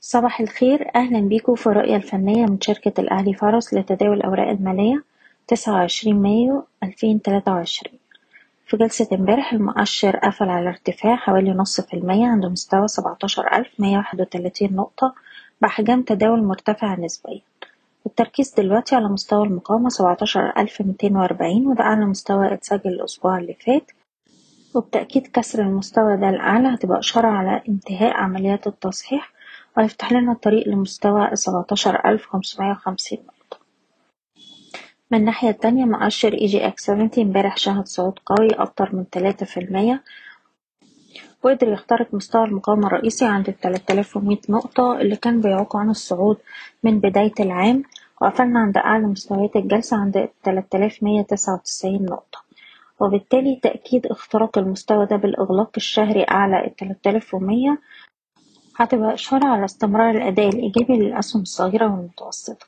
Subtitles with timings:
[0.00, 0.90] صباح الخير.
[0.96, 5.04] أهلا بيكم في الرؤية الفنية من شركة الأهلي فارس لتداول الأوراق المالية
[5.48, 7.98] تسعة وعشرين مايو ألفين تلاتة وعشرين.
[8.66, 13.68] في جلسة امبارح المؤشر قفل على ارتفاع حوالي نص في المية عند مستوى سبعتاشر ألف
[13.80, 15.14] مية واحد وتلاتين نقطة
[15.62, 17.40] بأحجام تداول مرتفعة نسبيا.
[18.06, 23.54] التركيز دلوقتي على مستوى المقاومة سبعتاشر ألف ميتين وأربعين وده أعلى مستوى اتسجل الأسبوع اللي
[23.66, 23.90] فات.
[24.74, 29.32] وبتأكيد كسر المستوى ده الأعلى هتبقى إشارة على انتهاء عمليات التصحيح
[29.76, 33.64] وهيفتح لنا الطريق لمستوى سبعتاشر ألف خمسمية وخمسين نقطة.
[35.10, 40.02] من الناحية التانية مؤشر EGX seventy امبارح شهد صعود قوي أكتر من تلاتة في المية
[41.42, 46.36] وقدر يخترق مستوى المقاومة الرئيسي عند التلات آلاف ومية نقطة اللي كان بيعوق عن الصعود
[46.82, 47.82] من بداية العام
[48.20, 52.38] وقفلنا عند أعلى مستويات الجلسة عند تلات آلاف مية تسعة وتسعين نقطة.
[53.00, 57.78] وبالتالي تأكيد اختراق المستوى ده بالإغلاق الشهري أعلى التلات آلاف ومية
[58.80, 62.66] هتبقى إشارة على استمرار الأداء الإيجابي للأسهم الصغيرة والمتوسطة.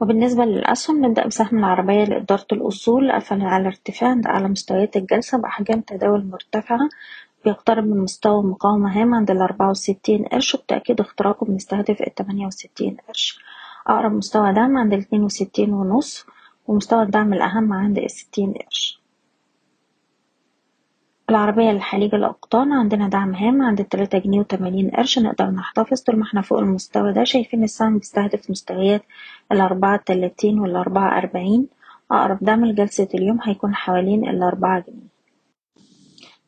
[0.00, 5.80] وبالنسبة للأسهم نبدأ بسهم العربية لإدارة الأصول قفل على ارتفاع عند أعلى مستويات الجلسة بأحجام
[5.80, 6.88] تداول مرتفعة
[7.44, 13.38] بيقترب من مستوى مقاومة هام عند الأربعة وستين قرش وبتأكيد اختراقه بنستهدف التمانية وستين قرش.
[13.86, 16.26] أقرب مستوى دعم عند الاتنين وستين ونص
[16.66, 19.01] ومستوى الدعم الأهم عند الستين قرش.
[21.32, 26.22] العربية لحليج الأقطان عندنا دعم هام عند التلاتة جنيه وتمانين قرش نقدر نحتفظ طول ما
[26.24, 27.24] إحنا فوق المستوى ده.
[27.24, 29.02] شايفين السهم بيستهدف مستويات
[29.52, 31.66] الأربعة تلاتين والأربعة أربعين.
[32.10, 35.12] أقرب دعم لجلسة اليوم هيكون حوالين الأربعة جنيه.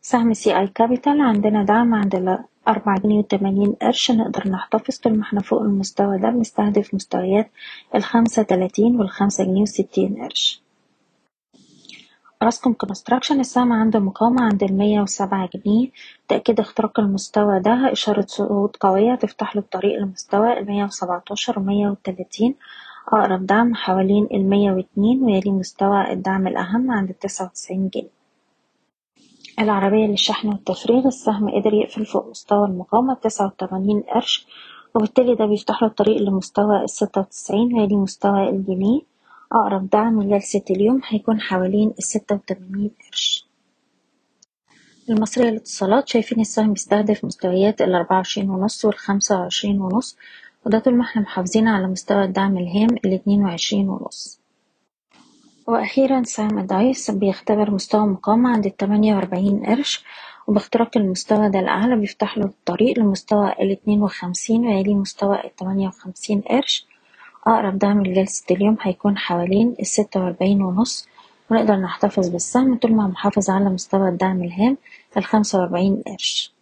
[0.01, 5.41] سهم CI Capital عندنا دعم عند الأربعة جنيه وتمانين قرش نقدر نحتفظ طول ما إحنا
[5.41, 6.31] فوق المستوى ده.
[6.31, 7.51] بنستهدف مستويات
[7.95, 10.64] الخمسة تلاتين والخمسة جنيه وستين قرش.
[12.43, 15.89] أوراسكوم Construction السهم عنده مقاومة عند المية وسبعة جنيه.
[16.29, 22.55] تأكيد اختراق المستوى ده إشارة صعود قوية تفتح له الطريق لمستوى المية وسبعتاشر ومية وتلاتين.
[23.09, 28.15] أقرب دعم حوالين المية واتنين ويلي مستوى الدعم الأهم عند التسعة وتسعين جنيه.
[29.59, 34.47] العربية للشحن والتفريغ السهم قدر يقفل فوق مستوى المقاومة بتسعة وتمانين قرش
[34.95, 39.01] وبالتالي ده بيفتح له الطريق لمستوى الستة وتسعين ويلي مستوى الجنيه.
[39.55, 43.47] أقرب دعم لجلسة اليوم هيكون حوالين الستة وتمانين قرش.
[45.11, 50.17] المصرية للاتصالات شايفين السهم بيستهدف مستويات الأربعة وعشرين ونص والخمسة وعشرين ونص
[50.67, 54.41] وده طول ما إحنا محافظين على مستوى الدعم الهام الاتنين وعشرين ونص.
[55.67, 60.05] وأخيرا سهم دايس بيختبر مستوى مقاومة عند التمانية وأربعين قرش
[60.47, 66.87] وباختراق المستوى ده الأعلى بيفتح له الطريق لمستوى الاتنين وخمسين ويلي مستوى التمانية وخمسين قرش.
[67.47, 71.09] أقرب دعم لجلسة اليوم هيكون حوالين الستة وأربعين ونص
[71.51, 74.77] ونقدر نحتفظ بالسهم طول ما محافظ على مستوى الدعم الهام
[75.17, 76.53] الخمسة وأربعين قرش.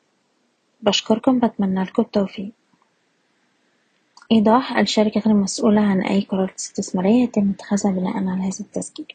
[0.80, 2.52] بشكركم بتمنى لكم التوفيق.
[4.32, 9.12] إيضاح الشركة غير مسؤولة عن أي قرارات استثمارية يتم اتخاذها بناء على هذا التسجيل.